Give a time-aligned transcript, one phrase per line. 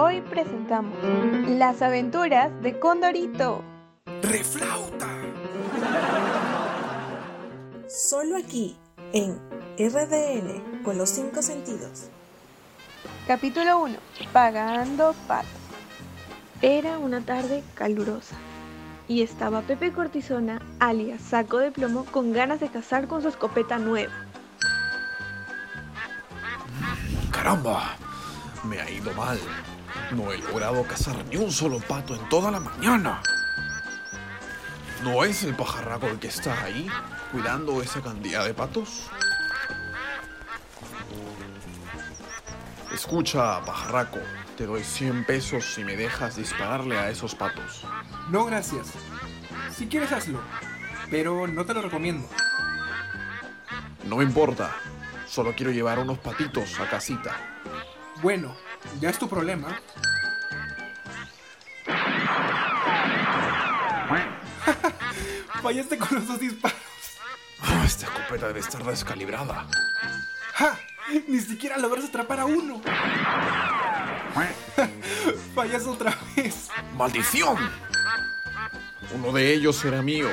[0.00, 0.96] Hoy presentamos
[1.48, 3.64] Las aventuras de Condorito.
[4.22, 5.08] ¡Reflauta!
[7.88, 8.76] Solo aquí,
[9.12, 9.40] en
[9.76, 12.10] RDN, con los cinco sentidos.
[13.26, 13.96] Capítulo 1.
[14.32, 15.48] Pagando pato.
[16.62, 18.36] Era una tarde calurosa
[19.08, 23.78] y estaba Pepe Cortisona, alias Saco de Plomo, con ganas de cazar con su escopeta
[23.78, 24.12] nueva.
[27.32, 27.96] ¡Caramba!
[28.62, 29.40] Me ha ido mal.
[30.12, 33.22] No he logrado cazar ni un solo pato en toda la mañana.
[35.02, 36.88] ¿No es el pajarraco el que está ahí,
[37.30, 39.08] cuidando esa cantidad de patos?
[42.92, 44.18] Escucha, pajarraco,
[44.56, 47.84] te doy 100 pesos si me dejas dispararle a esos patos.
[48.30, 48.88] No, gracias.
[49.76, 50.40] Si quieres hazlo,
[51.10, 52.28] pero no te lo recomiendo.
[54.04, 54.74] No me importa,
[55.28, 57.36] solo quiero llevar unos patitos a casita.
[58.20, 58.56] Bueno,
[59.00, 59.78] ya es tu problema.
[65.62, 66.78] Fallaste con los dos disparos.
[67.60, 69.66] Ah, Esta escopeta debe estar descalibrada.
[70.54, 70.78] ¡Ja!
[71.26, 72.80] Ni siquiera logras atrapar a uno.
[75.54, 76.68] Fallas otra vez.
[76.94, 77.56] ¡Maldición!
[79.14, 80.28] Uno de ellos será mío.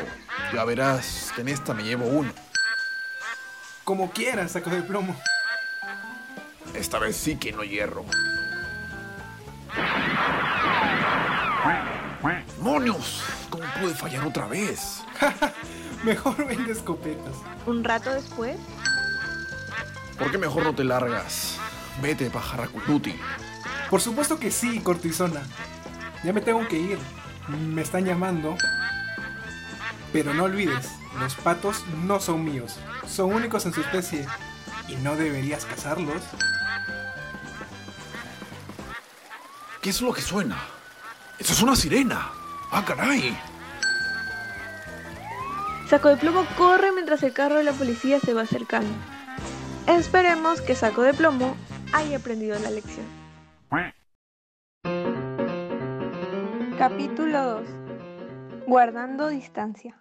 [0.53, 2.31] Ya verás que en esta me llevo uno.
[3.83, 5.15] Como quieras, saco de plomo.
[6.73, 8.05] Esta vez sí que no hierro.
[13.49, 15.01] ¿Cómo pude fallar otra vez?
[16.03, 17.33] Mejor vende escopetas.
[17.65, 18.57] Un rato después,
[20.19, 21.57] ¿Por qué mejor no te largas?
[22.01, 23.19] Vete, pajarraco inútil.
[23.89, 25.41] Por supuesto que sí, cortisona.
[26.23, 26.99] Ya me tengo que ir.
[27.49, 28.55] Me están llamando.
[30.13, 30.87] Pero no olvides,
[31.19, 32.77] los patos no son míos.
[33.07, 34.25] Son únicos en su especie.
[34.87, 36.21] Y no deberías cazarlos.
[39.81, 40.63] ¿Qué es lo que suena?
[41.37, 42.44] ¡Eso es una sirena!
[42.77, 43.37] ¡Ah, caray!
[45.87, 48.93] Saco de Plomo corre mientras el carro de la policía se va acercando.
[49.87, 51.55] Esperemos que Saco de Plomo
[51.93, 53.05] haya aprendido la lección.
[56.77, 57.67] Capítulo 2.
[58.67, 59.95] Guardando distancia.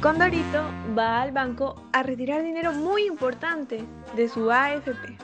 [0.00, 0.64] Condorito
[0.96, 3.84] va al banco a retirar dinero muy importante
[4.16, 5.23] de su AFP.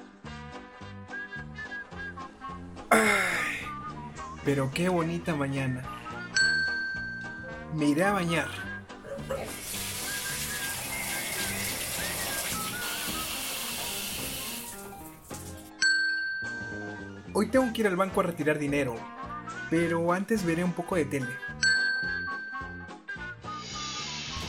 [4.52, 5.84] Pero qué bonita mañana.
[7.72, 8.48] Me iré a bañar.
[17.32, 18.96] Hoy tengo que ir al banco a retirar dinero,
[19.70, 21.30] pero antes veré un poco de tele.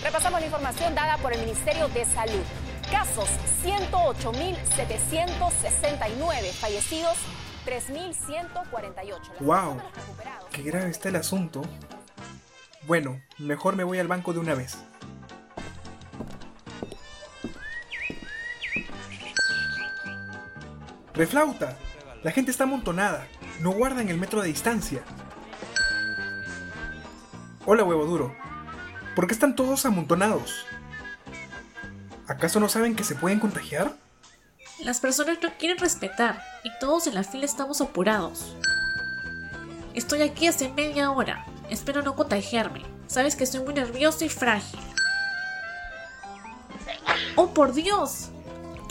[0.01, 2.41] Repasamos la información dada por el Ministerio de Salud.
[2.89, 3.29] Casos
[3.63, 7.19] 108.769, fallecidos
[7.65, 9.05] 3.148.
[9.05, 9.81] Las ¡Wow!
[10.51, 11.61] Qué grave está el asunto.
[12.87, 14.77] Bueno, mejor me voy al banco de una vez.
[21.13, 21.77] Reflauta.
[22.23, 23.27] La gente está amontonada.
[23.59, 25.03] No guardan el metro de distancia.
[27.65, 28.35] Hola, huevo duro.
[29.15, 30.65] ¿Por qué están todos amontonados?
[32.27, 33.95] ¿Acaso no saben que se pueden contagiar?
[34.79, 38.55] Las personas no quieren respetar y todos en la fila estamos apurados.
[39.93, 41.45] Estoy aquí hace media hora.
[41.69, 42.83] Espero no contagiarme.
[43.07, 44.79] Sabes que estoy muy nervioso y frágil.
[47.35, 48.29] ¡Oh, por Dios!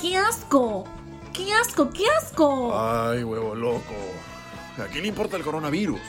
[0.00, 0.84] ¡Qué asco!
[1.32, 1.90] ¡Qué asco!
[1.90, 2.78] ¡Qué asco!
[2.78, 3.94] Ay, huevo loco.
[4.78, 6.00] ¿A quién le importa el coronavirus?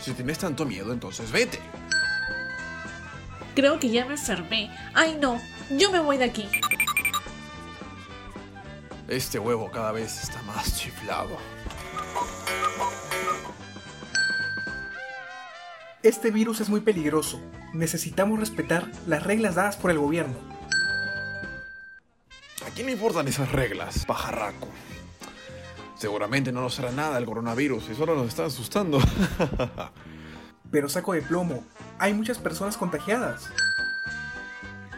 [0.00, 1.60] Si tienes tanto miedo, entonces vete.
[3.54, 4.70] Creo que ya me enfermé.
[4.94, 5.40] ¡Ay, no!
[5.70, 6.48] Yo me voy de aquí.
[9.08, 11.36] Este huevo cada vez está más chiflado.
[16.02, 17.38] Este virus es muy peligroso.
[17.74, 20.34] Necesitamos respetar las reglas dadas por el gobierno.
[22.66, 24.68] ¿A quién le importan esas reglas, pajarraco?
[25.96, 28.98] Seguramente no nos hará nada el coronavirus y solo nos está asustando.
[30.70, 31.62] Pero saco de plomo,
[31.98, 33.50] hay muchas personas contagiadas.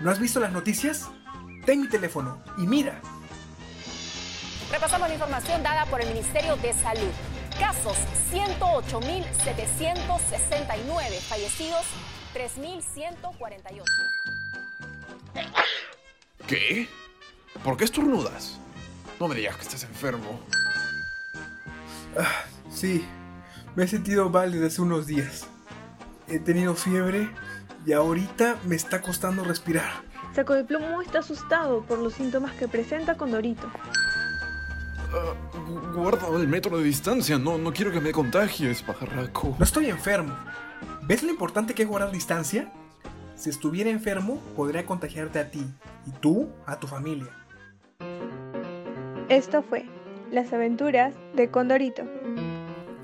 [0.01, 1.09] ¿No has visto las noticias?
[1.65, 3.01] Ten mi teléfono y mira.
[4.71, 7.13] Repasamos la información dada por el Ministerio de Salud.
[7.59, 7.97] Casos
[8.33, 11.85] 108.769, fallecidos
[12.35, 13.85] 3.148.
[16.47, 16.89] ¿Qué?
[17.65, 18.59] ¿Por qué estornudas?
[19.19, 20.39] No me digas que estás enfermo.
[22.71, 23.07] Sí,
[23.75, 25.47] me he sentido mal desde hace unos días.
[26.29, 27.31] He tenido fiebre
[27.87, 30.05] y ahorita me está costando respirar.
[30.35, 33.71] Saco de Plomo está asustado por los síntomas que presenta Condorito.
[33.75, 33.91] Ah,
[35.11, 37.39] gu- guarda el metro de distancia.
[37.39, 39.55] No, no quiero que me contagies, pajarraco.
[39.59, 40.35] No estoy enfermo.
[41.03, 42.71] ¿Ves lo importante que es guardar distancia?
[43.35, 45.65] Si estuviera enfermo, podría contagiarte a ti
[46.07, 47.29] y tú a tu familia.
[49.29, 49.85] Esto fue
[50.31, 52.03] Las aventuras de Condorito.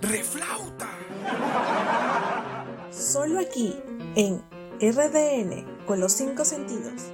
[0.00, 0.88] ¡Reflauta!
[2.90, 3.75] Solo aquí,
[4.16, 4.43] en
[4.81, 7.12] RDN, con los cinco sentidos.